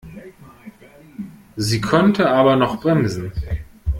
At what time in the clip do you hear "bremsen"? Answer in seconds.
2.81-3.31